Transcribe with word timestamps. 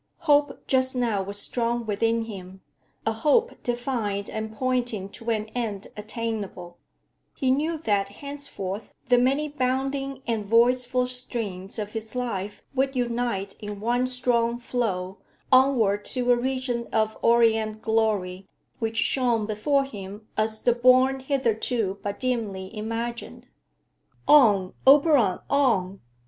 Hope 0.21 0.65
just 0.65 0.95
now 0.95 1.21
was 1.21 1.37
strong 1.39 1.85
within 1.85 2.23
him, 2.25 2.61
a 3.05 3.13
hope 3.13 3.61
defined 3.61 4.31
and 4.31 4.51
pointing 4.51 5.09
to 5.09 5.29
an 5.29 5.45
end 5.53 5.89
attainable; 5.95 6.79
he 7.35 7.51
knew 7.51 7.77
that 7.77 8.09
henceforth 8.09 8.95
the 9.09 9.19
many 9.19 9.47
bounding 9.47 10.23
and 10.25 10.43
voiceful 10.43 11.07
streams 11.07 11.77
of 11.77 11.91
his 11.91 12.15
life 12.15 12.63
would 12.73 12.95
unite 12.95 13.53
in 13.59 13.79
one 13.79 14.07
strong 14.07 14.57
flow 14.57 15.19
onward 15.51 16.03
to 16.05 16.31
a 16.31 16.35
region 16.35 16.87
of 16.91 17.15
orient 17.21 17.83
glory 17.83 18.47
which 18.79 18.97
shone 18.97 19.45
before 19.45 19.83
him 19.83 20.27
as 20.35 20.63
the 20.63 20.73
bourne 20.73 21.19
hitherto 21.19 21.99
but 22.01 22.19
dimly 22.19 22.75
imagined. 22.75 23.49
On, 24.27 24.73
Oberon, 24.87 25.37
on! 25.47 26.01